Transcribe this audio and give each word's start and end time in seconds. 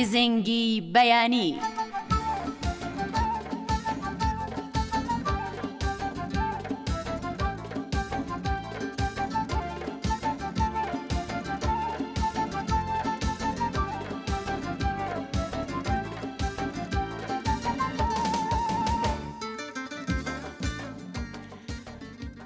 گزنگی 0.00 0.80
بەیانی. 0.94 1.54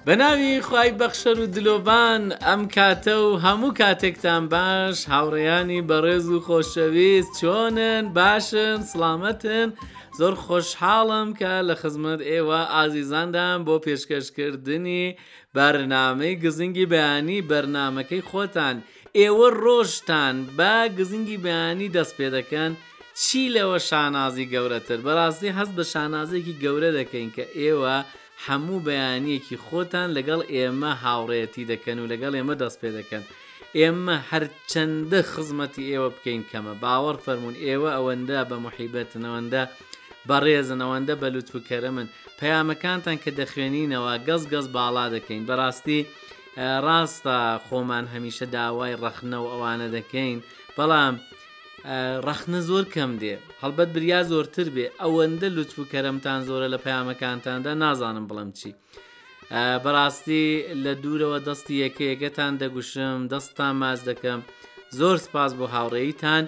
بە 0.07 0.15
ناوی 0.19 0.55
خی 0.69 0.91
بەخشەر 1.01 1.39
و 1.43 1.47
دلۆبان 1.55 2.23
ئەم 2.47 2.63
کاتە 2.77 3.09
و 3.27 3.31
هەموو 3.47 3.73
کاتێکتان 3.81 4.43
باش 4.55 4.97
هاوڕێیانی 5.13 5.83
بەڕێز 5.91 6.27
و 6.35 6.39
خۆشەویست 6.47 7.31
چۆنن 7.41 8.05
باشن 8.19 8.79
سلامەتن 8.91 9.69
زۆر 10.19 10.35
خۆشحاڵم 10.45 11.29
کە 11.39 11.53
لە 11.69 11.75
خزمەت 11.83 12.21
ئێوە 12.31 12.61
ئازیزاندام 12.75 13.59
بۆ 13.67 13.75
پێشکەشکردنی 13.85 15.05
بەرنامەی 15.57 16.35
گزنگی 16.45 16.87
بەیانی 16.93 17.41
بەرنمەکەی 17.51 18.27
خۆتان 18.31 18.77
ئێوە 19.21 19.49
ڕۆژتان 19.65 20.35
بە 20.59 20.75
گزنگی 20.99 21.39
بەیانی 21.45 21.89
دەست 21.97 22.15
پێ 22.19 22.29
دەکەن 22.37 22.73
چی 23.23 23.43
لەوە 23.55 23.79
شانازی 23.89 24.51
گەورەتر 24.53 24.99
بەڕاستی 25.07 25.55
هەست 25.59 25.73
بە 25.79 25.85
شانازێکی 25.93 26.55
گەورە 26.63 26.91
دەکەین 26.99 27.29
کە 27.37 27.45
ئێوە، 27.61 27.97
هەموو 28.47 28.79
بەیانیەکی 28.87 29.57
خۆتان 29.67 30.09
لەگەڵ 30.17 30.41
ئێمە 30.55 30.93
هاوڕێتی 31.05 31.65
دەکەن 31.73 31.97
و 32.01 32.11
لەگەڵ 32.13 32.33
ئێمە 32.39 32.55
دەست 32.63 32.79
پێ 32.83 32.91
دەکەن. 32.99 33.23
ئێمە 33.79 34.17
هەرچەندە 34.31 35.21
خزمەتی 35.33 35.89
ئێوە 35.93 36.09
بکەین 36.15 36.43
کەمە 36.51 36.75
باوەڕ 36.83 37.17
فەرمونون 37.25 37.57
ئێوە 37.67 37.91
ئەوەندە 37.97 38.41
بە 38.51 38.57
محیبەتنەوەندە 38.65 39.63
بەڕێزنەوەندە 40.29 41.15
بە 41.21 41.29
لوتفکەرە 41.35 41.91
من 41.97 42.07
پەیامەکانتان 42.39 43.17
کە 43.23 43.31
دەخوێنینەوە 43.39 44.13
گەز 44.29 44.43
گەز 44.53 44.67
باڵا 44.77 45.05
دەکەین 45.15 45.43
بەڕاستی 45.49 46.01
ڕاستە 46.87 47.39
خۆمان 47.67 48.05
هەمیشە 48.15 48.47
داوای 48.55 48.99
ڕەخنە 49.03 49.39
و 49.43 49.47
ئەوانە 49.53 49.89
دەکەین 49.97 50.39
بەڵام 50.77 51.15
ڕەخنە 52.27 52.61
زۆر 52.71 52.85
کەم 52.95 53.11
دێ 53.21 53.35
هەڵبەت 53.63 53.89
بریا 53.97 54.21
زۆرتر 54.33 54.69
بێ 54.75 54.87
ئەوەندە 55.01 55.49
لوچ 55.57 55.71
و 55.79 55.85
کەرەمتان 55.93 56.41
زۆرە 56.49 56.67
لە 56.75 56.79
پەیامەکانتاندا 56.85 57.73
نازانم 57.83 58.25
بڵم 58.31 58.51
چی. 58.59 58.71
بەڕاستی 59.85 60.47
لە 60.85 60.93
دوورەوە 61.03 61.39
دەستی 61.47 61.75
یەکەیەکەتان 61.85 62.53
دەگوشم 62.63 63.19
دەستان 63.33 63.75
ماز 63.81 64.01
دەکەم 64.11 64.41
زۆر 64.99 65.17
سپاس 65.27 65.51
بۆ 65.59 65.67
هاوڕێیتان 65.75 66.45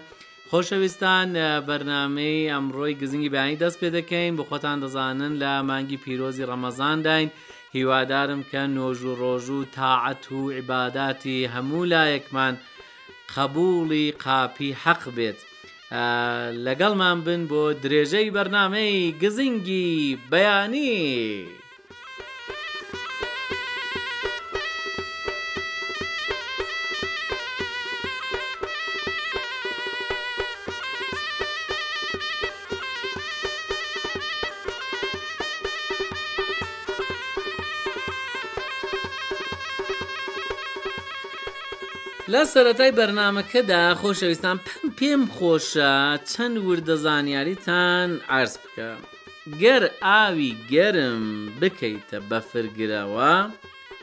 خۆشەویستان 0.51 1.27
بەرنمەی 1.69 2.51
ئەمڕۆی 2.53 2.99
گزنگی 3.01 3.33
بەیانی 3.33 3.59
دەست 3.65 3.79
پێ 3.81 3.89
دەکەین 3.99 4.33
بۆ 4.39 4.45
خۆتان 4.51 4.79
دەزانن 4.85 5.33
لە 5.43 5.53
مانگی 5.69 5.97
پیرۆزی 6.05 6.49
ڕەمەزانداین 6.51 7.29
هیوادارم 7.77 8.43
کە 8.51 8.62
نۆژ 8.77 8.99
و 9.09 9.15
ڕۆژ 9.21 9.47
و 9.57 9.59
تاعەت 9.77 10.25
و 10.33 10.41
عیباداتی 10.57 11.39
هەموو 11.55 11.85
لایەکمان 11.93 12.55
قبولی 13.36 14.05
قاپی 14.25 14.70
حەق 14.84 15.03
بێت 15.16 15.38
لەگەڵمان 16.65 17.19
بن 17.26 17.41
بۆ 17.50 17.62
درێژەی 17.82 18.32
بەرنمەی 18.34 19.12
گزنگی 19.22 19.91
بەیانی. 20.31 20.97
لە 42.33 42.43
سەتای 42.53 42.93
بەرنمەکەدا 42.99 43.83
خۆشەویستان 44.01 44.57
پێم 44.99 45.23
خۆشە 45.37 45.95
چەند 46.31 46.57
وردە 46.69 46.97
زانیاریتان 47.05 48.11
ئارز 48.31 48.55
بکە. 48.62 48.91
گەر 49.62 49.83
ئاوی 50.07 50.51
گەرم 50.73 51.23
بکەیتە 51.61 52.19
بەفرگرەوە 52.31 53.35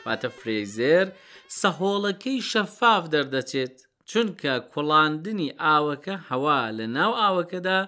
واتە 0.04 0.28
فرێزێر 0.38 1.06
سەهۆڵەکەی 1.60 2.44
شەفاف 2.50 3.02
دەردەچێت 3.14 3.76
چونکە 4.10 4.52
کوڵاندنی 4.72 5.54
ئاوەکە 5.62 6.16
هەوا 6.28 6.60
لە 6.78 6.86
ناو 6.96 7.12
ئاوەکەدا 7.20 7.78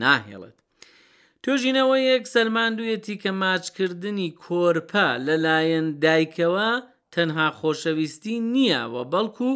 ناهێڵێت. 0.00 0.56
توۆژینەوە 1.42 1.96
یەک 2.10 2.24
سەرماندوویەتی 2.34 3.16
کە 3.22 3.30
ماچکردنی 3.42 4.28
کۆرپە 4.44 5.06
لەلایەن 5.26 5.86
دایکەوە 6.04 6.70
تەنها 7.14 7.46
خۆشەویستی 7.60 8.34
نییە 8.54 8.82
و 8.94 8.96
بەڵکو 9.12 9.50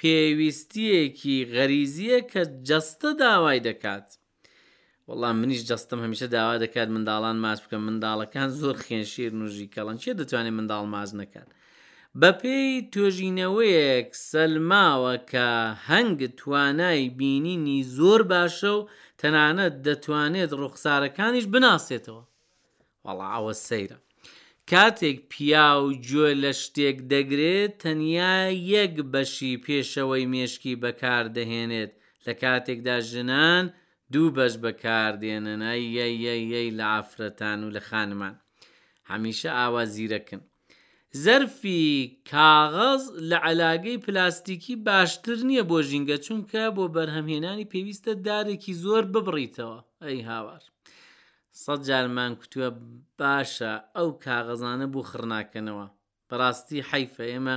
پێویستیەکی 0.00 1.36
غەریزیە 1.54 2.18
کە 2.30 2.42
جەستە 2.68 3.10
داوای 3.22 3.60
دەکات. 3.68 4.06
وەڵام 5.08 5.36
منیش 5.40 5.62
جەستم 5.70 5.98
هەمیشە 6.04 6.26
داوا 6.36 6.54
دەکات 6.64 6.88
منداڵان 6.94 7.36
ماس 7.44 7.58
بکە 7.64 7.78
منداڵەکان 7.88 8.48
زۆر 8.60 8.76
خوێنشیر 8.84 9.32
نوژی 9.40 9.72
کەڵەنچێ 9.74 10.10
دەتوانێت 10.20 10.54
منداڵ 10.58 10.84
ماز 10.94 11.10
نەکات. 11.20 11.48
بەپێی 12.20 12.70
توۆژینەوەیەک 12.92 14.08
سەلماوە 14.30 15.14
کە 15.32 15.48
هەنگ 15.88 16.18
توانای 16.40 17.02
بینینی 17.18 17.78
زۆر 17.96 18.20
باشە 18.32 18.70
و 18.76 18.86
تەنانەت 19.20 19.74
دەتوانێت 19.86 20.50
ڕوخسارەکانیش 20.60 21.46
بناسێتەوە. 21.54 22.22
وەڵا 23.04 23.26
ئەوە 23.34 23.54
سەیرە. 23.68 23.98
کاتێک 24.72 25.18
پیا 25.32 25.68
و 25.84 25.88
گوێ 26.08 26.30
لە 26.44 26.52
شتێک 26.62 26.96
دەگرێت 27.12 27.72
تەنیا 27.82 28.34
یەک 28.72 28.94
بەشی 29.12 29.54
پێشەوەی 29.64 30.28
مێشکی 30.32 30.74
بەکاردەهێنێت 30.82 31.92
لە 32.26 32.32
کاتێکدا 32.42 32.96
ژنان 33.10 33.64
دوو 34.12 34.28
بەش 34.36 34.54
بەکاردێنن 34.64 35.62
یەی 36.24 36.68
لە 36.78 36.86
ئافرەتان 36.92 37.58
و 37.66 37.72
لە 37.76 37.80
خانمان 37.88 38.34
هەمیشە 39.10 39.50
ئاوا 39.58 39.84
زیرەکن. 39.94 40.42
زەرفی 41.24 41.86
کاغەز 42.32 43.02
لە 43.30 43.38
علاگەی 43.48 44.02
پلاستیکی 44.04 44.74
باشتر 44.88 45.38
نییە 45.48 45.64
بۆ 45.70 45.78
ژینگە 45.88 46.16
چونکە 46.26 46.62
بۆ 46.76 46.84
بەرهەمهێنانی 46.94 47.70
پێویستە 47.72 48.12
دارێکی 48.26 48.72
زۆر 48.84 49.04
ببڕیتەوە 49.12 49.78
ئەی 50.06 50.20
هاوار. 50.30 50.62
سەد 51.64 51.80
جارمان 51.90 52.30
کوتووە 52.40 52.68
باشە 53.20 53.72
ئەو 53.96 54.08
کاغەزانە 54.26 54.86
بوو 54.92 55.08
خڕناکەنەوە 55.10 55.86
بەڕاستی 56.28 56.86
حیفە 56.90 57.24
ئێمە 57.32 57.56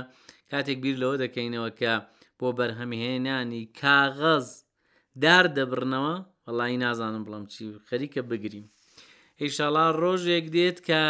کاتێک 0.50 0.78
بیر 0.84 0.96
لەوە 1.02 1.16
دەکەینەوە 1.24 1.70
کە 1.80 1.92
بۆ 2.38 2.48
بەرهەمهێنانی 2.58 3.64
کاغەز 3.82 4.46
دار 5.24 5.44
دەبرنەوە 5.56 6.14
وەڵی 6.58 6.76
نازانم 6.84 7.22
بڵم 7.26 7.44
چی 7.52 7.64
خەریکە 7.88 8.20
بگریم 8.30 8.66
هیشاڵا 9.42 9.86
ڕۆژێک 10.02 10.44
دێت 10.56 10.78
کە 10.88 11.02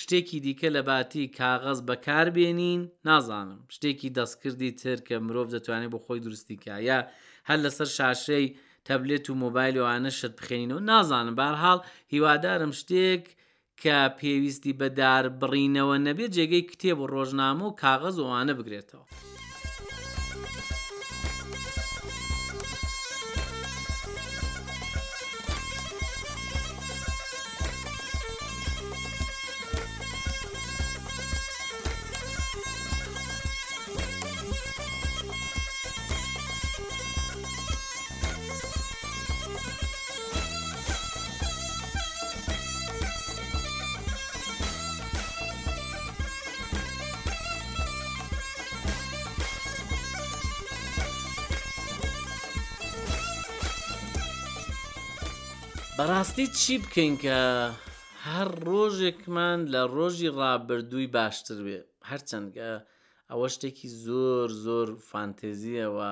شتێکی 0.00 0.38
دیکە 0.44 0.68
لە 0.76 0.82
باتی 0.88 1.24
کاغەز 1.40 1.78
بەکار 1.88 2.26
بێنین 2.36 2.80
نازانم 3.08 3.60
شتێکی 3.74 4.10
دەستکردی 4.18 4.70
تر 4.80 4.98
کە 5.06 5.14
مرۆڤ 5.26 5.48
دەتوانێت 5.54 5.90
بۆ 5.92 5.98
خۆی 6.04 6.20
درستی 6.26 6.56
کە 6.64 6.74
یا 6.88 6.98
هەر 7.48 7.58
لەسەر 7.64 7.88
شاشەی 7.98 8.46
تەبلێت 8.88 9.24
و 9.30 9.38
مۆبایل 9.42 9.74
وانە 9.80 10.10
شت 10.18 10.34
بخێنینەوە 10.38 10.86
نازانم 10.90 11.34
بارهاڵ 11.38 11.78
هیوادارم 12.12 12.72
شتێک 12.80 13.24
کە 13.82 13.96
پێویستی 14.18 14.76
بەدار 14.80 15.24
بڕینەوە 15.40 15.96
نەبێت 16.06 16.30
جێگەی 16.36 16.68
کتێب 16.70 16.98
و 17.00 17.10
ڕۆژنامە 17.14 17.64
و 17.66 17.76
کاغەز 17.82 18.16
ئەوانە 18.20 18.52
بگرێتەوە. 18.58 19.04
بەڕاستی 55.98 56.44
چی 56.60 56.74
بکەین 56.84 57.14
کە 57.24 57.36
هەر 58.26 58.48
ڕۆژێکمان 58.68 59.58
لە 59.74 59.82
ڕۆژی 59.96 60.30
ڕابردووی 60.40 61.08
باشتر 61.16 61.58
بێ 61.66 61.78
هەرچەندگە 62.10 62.70
ئەوە 63.30 63.48
شتێکی 63.54 63.88
زۆر 64.06 64.48
زۆر 64.64 64.86
فانتێزیەوە 65.10 66.10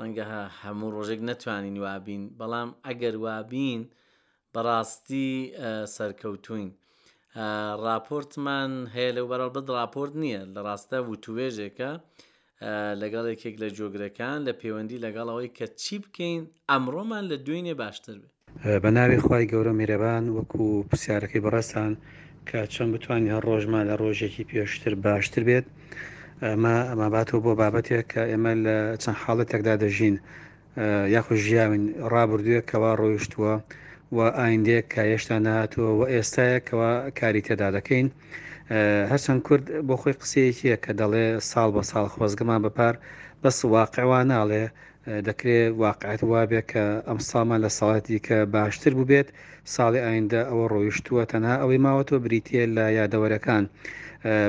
ڕەنگە 0.00 0.24
هەموو 0.60 0.92
ڕۆژێک 0.96 1.20
نەتوانین 1.30 1.76
وابین 1.84 2.22
بەڵام 2.38 2.70
ئەگەر 2.86 3.14
وابین 3.24 3.82
بەڕاستی 4.54 5.32
سەرکەوتوین 5.96 6.70
راپۆرتمان 7.86 8.72
هەیە 8.94 9.10
لەو 9.16 9.26
بەرەڵ 9.30 9.50
بەد 9.56 9.66
راپۆرت 9.78 10.12
نییە 10.22 10.42
لە 10.54 10.60
ڕاستە 10.66 10.98
و 11.08 11.14
توێژێکە 11.24 11.90
لەگەڵ 13.02 13.24
یەکێک 13.32 13.54
لە 13.62 13.68
جۆگرەکان 13.78 14.38
لە 14.46 14.52
پەیوەندی 14.60 15.02
لەگەڵ 15.04 15.26
ئەوەی 15.30 15.54
کە 15.58 15.66
چی 15.82 15.94
بکەین 16.04 16.42
ئەمڕۆمان 16.70 17.24
لە 17.30 17.36
دوێنێ 17.46 17.76
باشتر 17.82 18.18
بێ 18.22 18.30
بە 18.82 18.90
ناوی 18.96 19.18
خی 19.24 19.46
گەورە 19.52 19.72
میرەبان 19.80 20.24
وەکو 20.38 20.64
پرسیارەکەی 20.88 21.44
بەڕستان 21.44 21.90
کە 22.48 22.58
چەند 22.74 22.90
بتوانین 22.94 23.32
هەر 23.34 23.44
ڕۆژمان 23.50 23.84
لە 23.90 23.94
ڕۆژێکی 24.02 24.48
پێشتر 24.50 24.94
باشتر 25.04 25.42
بێت 25.48 25.66
ئەمە 26.46 26.74
ئەماباتەوە 26.90 27.40
بۆ 27.44 27.52
بابەتێک 27.60 28.04
کە 28.12 28.22
ئێمە 28.30 28.52
لە 28.66 28.76
چەند 29.02 29.16
حاڵەتێکدا 29.22 29.74
دەژین 29.82 30.16
یاخو 31.14 31.34
ژیاوین 31.44 31.84
ڕابردووە 32.12 32.60
کەوا 32.70 32.92
ڕۆیشتووە 33.00 33.54
و 34.16 34.18
ئایندێک 34.40 34.84
کە 34.92 35.00
هێشتا 35.10 35.36
نهاتووە 35.46 35.90
و 35.98 36.02
ئێستاەکەوە 36.14 36.90
کاری 37.18 37.42
تێدا 37.46 37.68
دەکەین 37.76 38.08
هەرچەند 39.10 39.40
کورد 39.48 39.64
بۆ 39.88 39.94
خۆی 40.00 40.18
قسەیەکیە 40.20 40.76
کە 40.84 40.92
دەڵێ 41.00 41.26
ساڵ 41.50 41.68
بە 41.76 41.82
ساڵ 41.90 42.04
خۆزگەمان 42.14 42.60
بەپار 42.66 42.94
بەس 43.42 43.58
واقعوانناڵێ 43.74 44.64
دەکرێت 45.28 45.72
واقعات 45.84 46.20
وابێ 46.32 46.60
کە 46.70 46.84
ئەم 47.08 47.18
سامان 47.30 47.58
لە 47.64 47.70
ساڵەتی 47.78 48.18
کە 48.26 48.38
باشتر 48.54 48.92
بوو 48.96 49.08
بێت 49.10 49.28
ساڵی 49.74 50.04
ئایندە 50.06 50.40
ئەوە 50.48 50.64
ڕۆیشتووە 50.72 51.22
تەنها 51.32 51.54
ئەوەی 51.60 51.82
ماوەتەوە 51.84 52.22
بریتە 52.24 52.62
لە 52.76 52.84
یادەوەرەکان. 52.98 53.64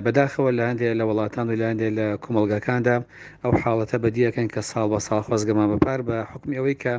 بەداخەوە 0.05 0.51
لە 0.57 0.63
هەندێک 0.69 0.93
لە 0.99 1.03
وڵاتان 1.09 1.45
و 1.49 1.53
لاندێک 1.61 1.91
لە 1.99 2.07
کومەلگەکاندا 2.23 2.95
ئەو 3.43 3.51
حاڵەتە 3.61 3.97
بەدیەکەن 4.03 4.47
کە 4.53 4.61
ساڵ 4.69 4.85
بە 4.91 4.99
ساڵ 5.07 5.19
خۆزگەمان 5.27 5.67
بەپار 5.73 5.99
بە 6.07 6.17
حکمی 6.31 6.55
ئەوەی 6.59 6.77
کە 6.83 6.93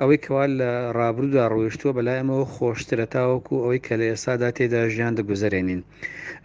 ئەوەی 0.00 0.18
کەوا 0.24 0.44
لە 0.60 0.70
ڕابرودا 0.98 1.44
ڕۆیشتووە 1.54 1.92
بەلایەوە 1.96 2.38
خۆشترە 2.54 3.06
تاوەکو 3.14 3.54
ئەوەی 3.64 3.80
کە 3.86 3.94
لە 4.00 4.06
ئێستادا 4.10 4.48
تێدا 4.56 4.80
ژیان 4.94 5.12
دەگوزارێنین 5.18 5.80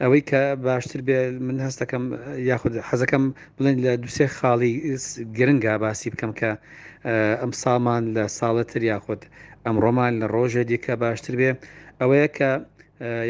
ئەوەی 0.01 0.21
کە 0.29 0.41
باشتر 0.65 0.99
بێ 1.07 1.19
من 1.47 1.57
هەستەکەم 1.65 2.03
یاخود 2.51 2.73
حەزەکەم 2.89 3.23
بڵێن 3.57 3.75
لە 3.85 3.91
دوسێ 4.03 4.25
خاڵی 4.37 4.73
گرنگا 5.37 5.73
باسی 5.83 6.09
بکەم 6.13 6.31
کە 6.39 6.49
ئەم 7.41 7.51
سامان 7.63 8.03
لە 8.15 8.23
ساڵەتر 8.39 8.81
یاخود 8.91 9.21
ئەمڕۆمان 9.65 10.13
لە 10.21 10.25
ڕۆژێ 10.35 10.63
دیکە 10.71 10.93
باشتر 11.03 11.33
بێ 11.39 11.51
ئەوەیە 12.01 12.27
کە 12.37 12.51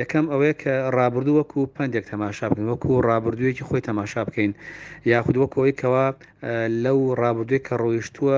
یەکەم 0.01 0.25
ئەوەیە 0.31 0.55
کە 0.63 0.73
ڕابردوو 0.97 1.37
وەکو 1.39 1.59
پندێک 1.75 2.05
تەماشا 2.11 2.45
بکەین 2.49 2.69
وەکو 2.71 2.91
ڕابردوویەکی 3.09 3.67
خۆی 3.67 3.85
تەماشا 3.89 4.21
بکەین 4.27 4.51
یاخود 5.11 5.35
وەکەوەی 5.43 5.73
کەەوە 5.79 6.05
لەو 6.83 6.99
ڕابردوی 7.21 7.63
کە 7.65 7.73
ڕۆیشتووە 7.81 8.37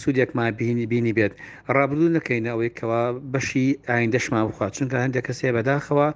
سوودێکمان 0.00 0.50
بینی 0.58 0.86
بینی 0.92 1.12
بێت 1.18 1.32
ڕابردوو 1.76 2.14
نەکەینە 2.16 2.50
ئەوەی 2.52 2.72
کەەوە 2.78 3.02
بەشی 3.32 3.66
ئایندەشمان 3.90 4.44
بخوات 4.48 4.72
چونکە 4.76 4.96
هەندێک 5.04 5.24
کەسێ 5.28 5.48
بەداخەوە 5.56 6.08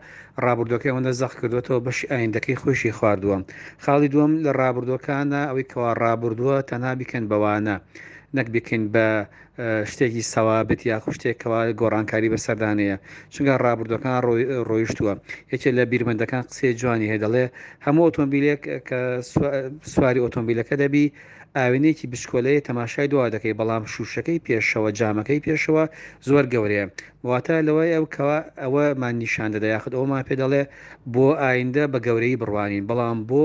ڕابردەکەی 0.45 0.91
ئەوەندە 0.91 1.13
زەخ 1.21 1.33
کردوێتەوە 1.41 1.79
بەشی 1.87 2.07
ئایندەکەی 2.13 2.57
خۆشی 2.63 2.97
خواردووە 2.99 3.37
خاڵی 3.85 4.09
دووەم 4.13 4.33
لە 4.45 4.51
ڕابردوەکانە 4.61 5.41
ئەوەی 5.49 5.67
کەوا 5.73 5.91
ڕابردووە 6.03 6.57
تەنابیکەن 6.71 7.25
بەوانە. 7.31 7.77
نەک 8.37 8.47
بکەین 8.55 8.85
بە 8.95 9.07
شتێکی 9.91 10.23
سەوابت 10.35 10.81
یا 10.91 10.97
خوشتێکەوە 11.05 11.61
گۆڕانکاری 11.81 12.33
بەسەردانەیە 12.33 12.97
چونگە 13.35 13.55
ڕابردەکان 13.65 14.19
ڕۆیشتووە 14.69 15.15
یەکێک 15.53 15.75
لە 15.79 15.85
بیرمەندەکان 15.91 16.43
قسێ 16.51 16.69
جوانی 16.81 17.11
هەیەدەڵێ 17.13 17.45
هەموو 17.87 18.05
ئۆتۆمبیلێک 18.07 18.61
کە 18.89 18.99
سواری 19.93 20.23
ئۆتۆمبیلەکە 20.25 20.75
دەبی 20.83 21.07
ئاوێنێکی 21.59 22.11
بشکۆلەیە 22.13 22.65
تەماشای 22.69 23.11
دوا 23.13 23.25
دەکەی 23.35 23.57
بەڵام 23.59 23.85
شوشەکەی 23.93 24.43
پێشەوە 24.47 24.89
جامەکەی 24.99 25.41
پێشەوە 25.47 25.85
زۆر 26.29 26.45
گەورەیە 26.53 26.87
واتە 27.29 27.57
لەوەی 27.69 27.95
ئەو 27.95 28.05
کەوا 28.15 28.39
ئەوەمان 28.63 29.15
نیشان 29.23 29.49
دەدا 29.55 29.69
یاخت 29.75 29.93
ئەومان 29.97 30.23
پێ 30.29 30.35
دەڵێ 30.41 30.63
بۆ 31.15 31.27
ئایندە 31.43 31.85
بە 31.93 31.99
گەورەی 32.07 32.41
بڕوانین 32.41 32.85
بەڵام 32.89 33.19
بۆ 33.29 33.45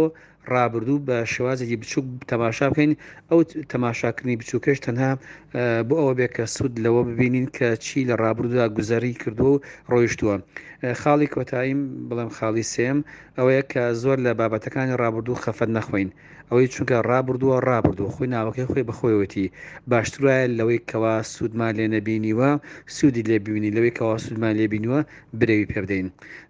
ڕابردوو 0.53 1.03
بە 1.07 1.17
شێوازێکی 1.33 1.79
بچووک 1.81 2.05
تەماشا 2.31 2.65
بکەین 2.71 2.91
ئەو 3.29 3.39
تەماشاکردنی 3.71 4.39
بچووکەش 4.41 4.77
تەنها 4.85 5.11
بۆ 5.87 5.95
ئەوە 5.99 6.13
بێ 6.17 6.27
کە 6.35 6.43
سوود 6.55 6.73
لەوە 6.85 7.01
ببینین 7.09 7.45
کە 7.57 7.67
چی 7.85 7.99
لە 8.09 8.15
ڕابردودا 8.23 8.65
گوزاری 8.77 9.13
کردو 9.21 9.47
و 9.53 9.61
ڕۆیشتووە 9.93 10.35
خاڵی 11.01 11.27
کۆتاییم 11.33 11.79
بڵێم 12.09 12.31
خاڵی 12.37 12.63
سێم 12.73 12.97
ئەوەیە 13.37 13.63
کە 13.71 13.83
زۆر 14.03 14.17
لە 14.25 14.31
بابەتەکانی 14.39 14.97
ڕابردوو 15.01 15.41
خەفەت 15.43 15.69
نەخۆین 15.77 16.09
ئەوەی 16.49 16.67
چونکە 16.73 16.97
ڕابردووە 17.09 17.57
ڕابردوو 17.69 18.11
خۆی 18.13 18.31
ناوەکەی 18.35 18.69
خۆی 18.71 18.87
بەخۆیەتی 18.89 19.47
باشترایە 19.91 20.45
لەوەی 20.57 20.79
کەوا 20.89 21.15
سوودمان 21.33 21.73
لێ 21.79 21.87
نەبینیوە 21.95 22.51
سوودی 22.97 23.23
لێبیین 23.29 23.64
بینی 23.65 23.75
لەوەی 23.77 23.93
کەوا 23.97 24.17
سوودمان 24.25 24.55
لێ 24.59 24.67
بینووە 24.73 25.01
برەوی 25.39 25.65
پێبدەین 25.71 26.07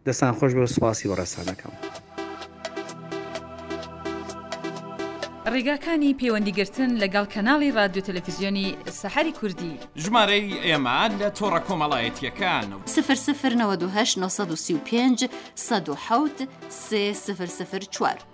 دەستان 0.07 0.33
خۆش 0.37 0.51
بە 0.57 0.65
سوپاسی 0.73 1.09
بەڕێسانەکەم. 1.09 1.73
ڕێگاکانی 5.53 6.11
پەیوەندیگرتن 6.21 6.91
لەگەڵ 7.03 7.25
کەناڵی 7.33 7.75
رادیو 7.79 8.03
تەلەفیزیۆنی 8.07 8.67
سەحری 8.99 9.33
کوردی 9.39 9.73
ژمارەی 10.03 10.47
ئێمان 10.67 11.11
لە 11.21 11.27
تۆڕە 11.37 11.59
کۆمەڵایەتیەکان 11.67 12.67
سفر 12.93 13.15
سفر 13.27 13.51
1995 13.51 15.25
1970 15.55 16.47
سفر 17.27 17.45
سفر 17.59 17.79
4. 17.91 18.13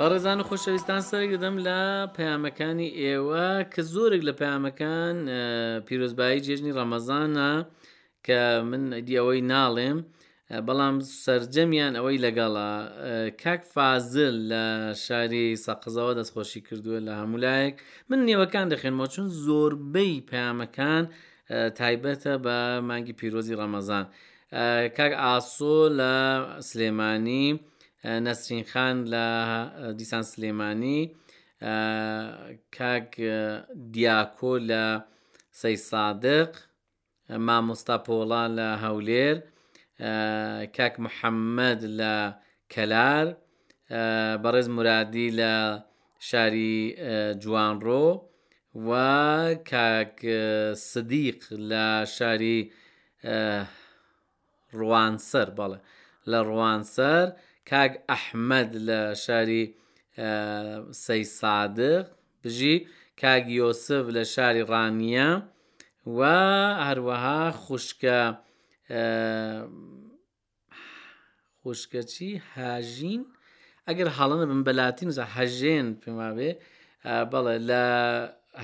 بەڕێزان 0.00 0.38
و 0.40 0.44
خۆشەویستان 0.48 1.00
سەرک 1.10 1.30
دەدەم 1.34 1.56
لە 1.66 1.80
پەیامەکانی 2.16 2.88
ئێوە 3.00 3.48
کە 3.72 3.80
زۆرێک 3.92 4.22
لە 4.28 4.32
پەیامەکان 4.40 5.16
پیرۆزبایی 5.86 6.42
جێژنی 6.46 6.76
ڕەمەزانە 6.78 7.50
کە 8.26 8.40
من 8.70 8.82
دیەوەی 9.08 9.40
ناڵێم 9.52 9.98
بەڵام 10.66 10.96
سرجەمیان 11.24 11.94
ئەوەی 11.98 12.22
لەگەڵە 12.24 12.70
کاک 13.42 13.62
فازل 13.74 14.34
لە 14.52 14.64
شاری 15.04 15.46
سەقزەوە 15.66 16.12
دەستخۆشی 16.18 16.60
کردووە 16.68 16.98
لە 17.08 17.12
هەمولایەک 17.20 17.74
من 18.08 18.18
نێوەکان 18.28 18.66
دەخێنەوە 18.72 19.06
چون 19.14 19.26
زۆربەی 19.44 20.14
پەیامەکان 20.30 21.04
تایبەتە 21.78 22.34
بە 22.44 22.56
مانگی 22.88 23.16
پیرۆزی 23.20 23.58
ڕەمەزان 23.60 24.04
کاک 24.98 25.12
ئاسۆ 25.22 25.76
لە 25.98 26.12
سلێمانی، 26.68 27.46
نەسرین 28.26 28.62
خان 28.72 28.96
لە 29.12 29.24
دیسان 29.98 30.24
سلێمانی 30.32 31.00
کاک 32.76 33.10
دیاکۆ 33.94 34.52
لە 34.70 34.84
سەی 35.60 35.76
سادق 35.90 36.50
مامۆستا 37.46 37.96
پۆڵا 38.06 38.42
لە 38.58 38.68
هەولێر 38.84 39.36
کاک 40.76 40.94
محەممەد 41.04 41.80
لە 42.00 42.16
کەلار 42.72 43.26
بەڕێز 44.42 44.68
مرادی 44.76 45.28
لە 45.40 45.54
شاری 46.28 46.76
جوانڕۆ 47.42 48.06
و 48.88 48.90
کاک 49.72 50.14
سدیق 50.90 51.38
لە 51.70 51.86
شاری 52.16 52.58
ڕوانسەر 54.78 55.48
بەڵێ 55.58 55.78
لە 56.30 56.38
ڕوانسەر 56.48 57.26
کاگ 57.70 57.92
ئەحمەد 58.12 58.70
لە 58.88 59.00
شاری 59.24 59.62
سەی 61.06 61.22
سادق 61.38 62.04
بژی 62.44 62.74
کاگ 63.22 63.44
یۆسف 63.60 64.04
لە 64.16 64.22
شاری 64.34 64.62
ڕانیە 64.70 65.28
و 66.16 66.20
هەروەها 66.88 67.40
خوشکە 67.64 68.20
خوشکەچی 71.62 72.30
هاژین 72.54 73.22
ئەگەر 73.86 74.08
حاڵەنە 74.16 74.46
بم 74.50 74.60
بەلاتین 74.68 75.10
زە 75.16 75.24
هەژێن 75.36 75.86
پێما 76.02 76.30
بێ 76.36 76.50
بەڵێ 77.30 77.56
لە 77.70 77.84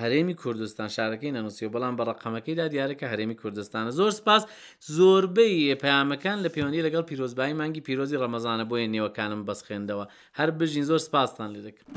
هەرێمی 0.00 0.34
کوردستان 0.42 0.88
شارەکەی 0.96 1.32
نەنووسی 1.36 1.64
و 1.66 1.72
بەڵام 1.74 1.94
بە 1.98 2.04
ڕقەمەکەیدا 2.10 2.66
دیارەکە 2.72 3.06
هەرێمی 3.12 3.36
کوردستانە 3.42 3.90
زۆر 3.98 4.10
سپاس 4.20 4.42
زۆربەی 4.96 5.76
پامەکان 5.82 6.38
لە 6.44 6.48
پەیوەندی 6.54 6.84
لەگەڵ 6.86 7.02
پیرۆزبایی 7.10 7.54
مانگی 7.60 7.80
پیرۆزی 7.86 8.16
ڕەمەزانە 8.22 8.64
بۆیە 8.70 8.88
نێوەکانم 8.94 9.40
بەسخێندەوە 9.48 10.04
هەر 10.38 10.48
بژین 10.58 10.84
زۆر 10.90 11.00
سپاسان 11.08 11.48
لێ 11.54 11.60
دەکرد. 11.66 11.88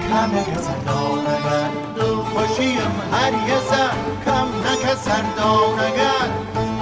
کامێکە 0.10 0.60
سەرداڵنەگە 0.68 1.62
دڵخۆشیم 2.00 2.88
هەریەسە 3.14 3.82
کەم 4.26 4.46
نەکە 4.68 4.94
سەرداڵنەگە 5.06 6.16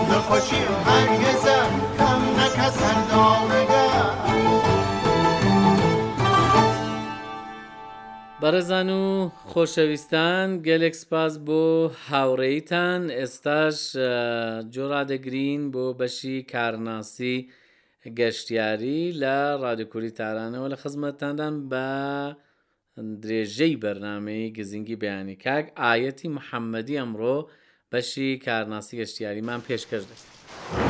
دڵخۆشیم 0.08 0.74
هەریەسە 0.90 1.58
کەم 1.98 2.22
نەکە 2.40 2.68
سەرداڵنەگە 2.80 3.73
بەڕێزان 8.46 8.90
و 9.02 9.04
خۆشەویستان 9.52 10.48
گەلێک 10.68 10.96
سپاس 11.04 11.34
بۆ 11.48 11.64
هاوڕێیتان 12.10 13.02
ئێستاش 13.20 13.78
جۆرادەگرین 14.74 15.62
بۆ 15.74 15.86
بەشی 16.00 16.38
کارناسی 16.54 17.36
گەشتیاری 18.20 19.02
لە 19.22 19.38
ڕادکووری 19.64 20.12
تارانەوە 20.20 20.68
لە 20.74 20.78
خزمەتتاندان 20.84 21.56
بە 21.72 21.90
درێژەی 23.24 23.76
بەرنمەی 23.84 24.54
گزینگی 24.58 25.00
بەیانی 25.02 25.36
کاک 25.46 25.66
ئاەتی 25.82 26.28
محەممەدی 26.38 27.00
ئەمڕۆ 27.02 27.38
بەشی 27.92 28.30
کارناسی 28.48 28.96
گەشتیاریمان 29.02 29.60
پێشکەش 29.68 30.04
دەکەین. 30.12 30.83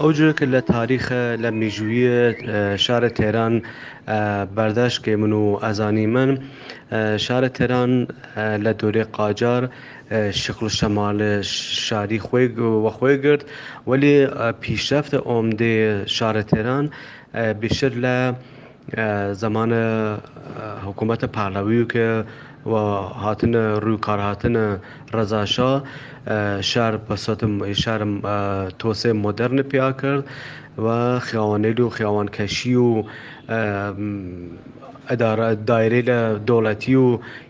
ئەوجە 0.00 0.32
کرد 0.38 0.50
لە 0.56 0.60
تاریخە 0.74 1.22
لە 1.42 1.50
میژویە 1.60 2.18
شارە 2.84 3.10
تێران 3.18 3.54
بەردەش 4.56 4.94
کێ 5.04 5.14
من 5.20 5.32
و 5.32 5.60
ئەزانی 5.64 6.06
من 6.14 6.30
شارە 7.26 7.48
تێران 7.56 7.92
لە 8.64 8.72
دورێ 8.80 9.04
قاجار 9.16 9.62
شقل 10.42 10.66
شەمالە 10.78 11.32
شاری 11.86 12.20
خۆی 12.26 12.46
وەخۆی 12.84 13.16
گرت 13.24 13.42
وەلی 13.90 14.16
پیشەفتە 14.62 15.18
ئۆمدێ 15.28 15.76
شارە 16.16 16.42
تێران 16.50 16.84
بشر 17.60 17.92
لە 18.04 18.16
زمانە 19.42 19.82
حکوومەتە 20.86 21.28
پاڵەوی 21.36 21.80
و 21.82 21.88
کە 21.92 22.06
و 22.70 22.74
هاتنە 23.24 23.62
ڕووکار 23.86 24.18
هاتنە 24.28 24.64
ڕەزاشا 25.16 25.70
شار 26.70 26.94
بەسەتم 27.06 27.52
شارم 27.82 28.12
تۆسێ 28.80 29.10
مۆدررنە 29.24 29.64
پیا 29.72 29.88
کرد 30.00 30.24
و 30.84 30.86
خیاوانێت 31.26 31.78
و 31.80 31.90
خیاوانکەشی 31.96 32.74
و 32.86 32.90
ئەدارە 35.10 35.48
دایرێ 35.70 36.00
لە 36.10 36.18
دۆڵەتی 36.48 36.94
و 37.04 37.08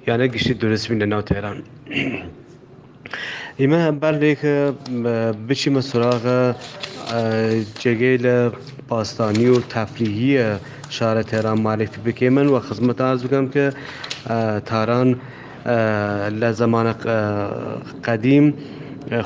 یانە 0.08 0.25
گشتی 0.35 0.54
درستبین 0.62 0.99
لە 1.02 1.06
ناو 1.12 1.23
تێران. 1.28 1.58
ئمە 3.62 3.78
هەمبارێکە 3.87 4.56
بچیمە 5.49 5.80
سوراغە 5.90 6.40
جێگەی 7.83 8.17
لە 8.27 8.37
پاستانی 8.89 9.49
و 9.55 9.57
تەفریهیە 9.73 10.49
شارە 10.97 11.23
تێران 11.31 11.59
مارەفی 11.67 12.01
بکەی 12.07 12.31
من 12.37 12.47
وە 12.55 12.61
خزمەت 12.69 12.99
ئاز 13.07 13.21
بگەم 13.27 13.47
کە 13.55 13.67
تاران 14.71 15.09
لە 16.41 16.51
زمانە 16.61 16.93
قەدیم 18.07 18.47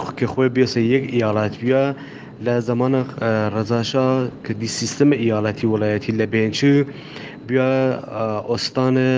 خوکی 0.03 0.27
خۆی 0.33 0.49
بێسە 0.57 0.81
یەک 0.95 1.05
ئیاڵاتویە 1.17 1.85
لە 2.47 2.55
زمانە 2.69 3.01
ڕزاشا 3.55 4.09
کردی 4.47 4.69
سیستمە 4.79 5.17
ئیاڵەتی 5.25 5.67
وڵایەتی 5.73 6.13
لە 6.21 6.27
بێنچ 6.33 6.59
بیا 7.49 7.69
ئۆستانە 8.51 9.11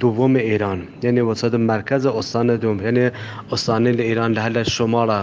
دوم 0.00 0.36
ئێران 0.38 0.80
یعنی 1.02 1.20
وەسەد 1.30 1.54
مرکز 1.72 2.06
ئۆستانە 2.06 2.54
دوم 2.62 2.78
هێنێ 2.86 3.06
ئۆستانی 3.50 3.92
لە 3.98 4.02
ئێران 4.08 4.30
لە 4.36 4.40
هەر 4.44 4.52
لە 4.58 4.62
شماڵە 4.76 5.20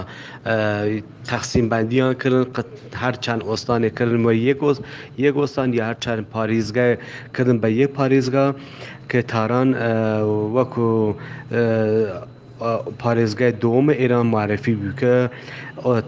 تەخسیم 1.30 1.66
بەندیان 1.72 2.13
کردن 2.22 2.46
هەر 3.04 3.16
چەند 3.25 3.42
ئۆستانی 3.50 3.89
کردن 3.98 4.20
و 4.25 4.30
یەک 5.24 5.36
ئۆستان 5.42 5.68
یا 5.78 5.84
هەر 5.89 5.98
چەند 6.04 6.24
پارێزگای 6.34 6.92
کردن 7.36 7.58
بە 7.63 7.68
یەک 7.82 7.89
پارێزگا 7.98 8.46
کە 9.10 9.18
تاران 9.32 9.70
وەکو 10.56 10.88
پارێزگای 13.01 13.51
دومە 13.63 13.94
ئێران 14.01 14.28
معرفی 14.34 14.74
بووکە 14.82 15.16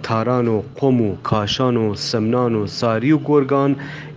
تاران 0.05 0.47
و 0.55 0.57
قۆم 0.77 0.97
و 1.07 1.09
کاشان 1.29 1.75
و 1.77 1.95
سمنان 2.07 2.53
و 2.55 2.67
ساری 2.67 3.11
و 3.11 3.19
گۆرگان 3.27 3.71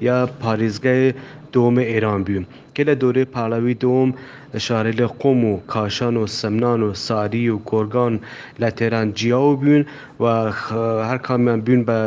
یا 0.07 0.19
پارێزگای 0.43 1.13
دۆمە 1.57 1.85
ئێران 1.93 2.21
بووم 2.27 2.45
کە 2.75 2.83
لە 2.89 2.95
دورەی 3.03 3.31
پاڵەوی 3.35 3.77
دۆم 3.85 4.11
شارە 4.65 4.93
لە 5.01 5.07
قۆم 5.21 5.41
و 5.51 5.53
کاشان 5.73 6.15
و 6.23 6.25
سەمنان 6.39 6.81
و 6.87 6.91
ساری 7.07 7.45
و 7.55 7.57
کۆرگان 7.71 8.15
لە 8.63 8.69
تێران 8.79 9.09
جیاو 9.19 9.51
بوون 9.63 9.83
و 10.23 10.25
هەر 11.09 11.19
کامیان 11.27 11.61
بوون 11.67 11.83
بە 11.89 11.99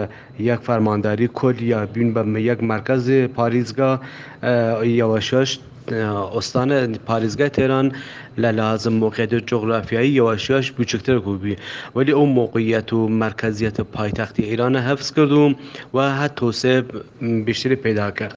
یەک 0.51 0.61
فەرمانداری 0.67 1.27
کۆل 1.39 1.57
یا 1.73 1.79
بوون 1.93 2.09
بە 2.15 2.21
یەک 2.49 2.59
مرکزی 2.73 3.19
پارێزگا 3.37 3.91
یەوەشەش 5.01 5.51
ئۆستانە 6.35 6.77
پارێزگای 7.09 7.51
تێران 7.57 7.87
لە 8.43 8.49
لازم 8.59 8.93
موقعیت 9.03 9.31
جغرافیایی 9.49 10.15
یواشیاش 10.19 10.65
بچکتر 10.77 11.17
گوبی 11.27 11.55
ولی 11.95 12.11
ئەو 12.17 12.25
موقعیت 12.39 12.89
و 12.97 12.99
مرکزیت 13.23 13.77
پایتەختی 13.95 14.43
ئێرانە 14.51 14.79
هەفز 14.89 15.07
کردوم 15.15 15.51
و 15.95 15.97
هە 16.19 16.27
تۆسێ 16.37 16.73
بیشتری 17.47 17.75
پیدا 17.85 18.07
کرد. 18.19 18.36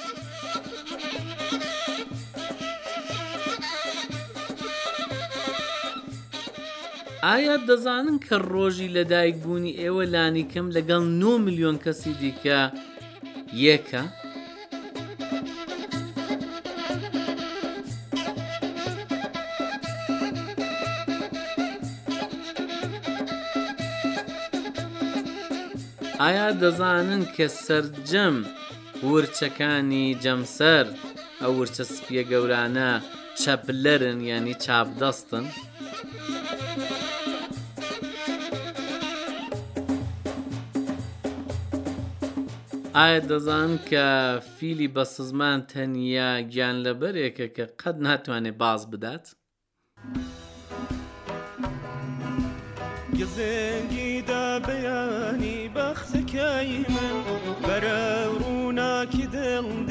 ئایا 7.29 7.55
دەزانن 7.69 8.17
کە 8.27 8.35
ڕۆژی 8.53 8.93
لەدایک 8.97 9.35
بوونی 9.43 9.77
ئێوە 9.81 10.03
لانی 10.13 10.45
کەم 10.51 10.67
لەگەڵ 10.75 11.03
9 11.21 11.37
میلیۆن 11.45 11.77
کەسی 11.83 12.13
دیکە 12.21 12.59
یەکە؟ 13.63 14.03
ئایا 26.21 26.47
دەزانن 26.61 27.23
کە 27.35 27.47
سرجەم 27.63 28.35
ورچەکانی 29.11 30.05
جەمسەر 30.23 30.85
ئەو 31.41 31.53
ورچە 31.59 31.83
سپیە 31.93 32.23
گەورانە 32.31 32.89
چەپلەرن 33.41 34.19
ینی 34.31 34.55
چاپدەستن؟ 34.63 35.45
ئایا 42.99 43.19
دەزان 43.19 43.71
کە 43.89 44.05
فیلی 44.55 44.87
بە 44.95 45.03
سزمان 45.15 45.59
تەنیا 45.71 46.31
گیان 46.51 46.75
لەبەرێکە 46.85 47.47
کە 47.55 47.65
قەت 47.81 47.97
ناتوانێت 48.05 48.55
باز 48.61 48.81
بدات؟ 48.91 49.25
گزنگی 53.19 54.11
دا 54.29 54.45
بەیانی 54.67 55.59
بەخسەکەی 55.75 56.71
من 56.95 57.15
بەرە 57.67 57.99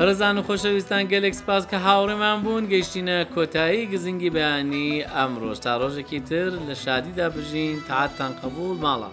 بەرەزان 0.00 0.36
و 0.38 0.42
خۆشەویستان 0.48 1.04
گەلێک 1.12 1.34
سپاس 1.40 1.62
کە 1.70 1.76
هاوڕێمان 1.86 2.38
بوون 2.44 2.64
گەیشتینە 2.72 3.18
کۆتایی 3.34 3.88
گزنگی 3.92 4.32
بەیانی 4.36 5.04
ئەمڕۆژ 5.14 5.58
تا 5.64 5.72
ڕۆژێکی 5.80 6.20
تر 6.28 6.46
لە 6.68 6.74
شادیدا 6.84 7.26
بژین 7.36 7.76
تاعاتتان 7.88 8.32
قبول 8.42 8.74
ماڵە. 8.84 9.10